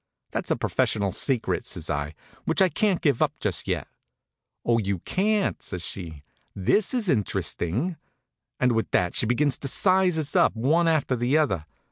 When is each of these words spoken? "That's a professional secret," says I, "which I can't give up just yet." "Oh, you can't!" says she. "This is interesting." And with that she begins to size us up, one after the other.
"That's 0.31 0.49
a 0.49 0.55
professional 0.55 1.11
secret," 1.11 1.63
says 1.63 1.87
I, 1.87 2.15
"which 2.45 2.59
I 2.59 2.69
can't 2.69 3.01
give 3.01 3.21
up 3.21 3.33
just 3.39 3.67
yet." 3.67 3.87
"Oh, 4.65 4.79
you 4.79 4.97
can't!" 4.97 5.61
says 5.61 5.83
she. 5.85 6.23
"This 6.55 6.91
is 6.95 7.07
interesting." 7.07 7.97
And 8.59 8.71
with 8.71 8.89
that 8.89 9.15
she 9.15 9.27
begins 9.27 9.59
to 9.59 9.67
size 9.67 10.17
us 10.17 10.35
up, 10.35 10.55
one 10.55 10.87
after 10.87 11.15
the 11.15 11.37
other. 11.37 11.67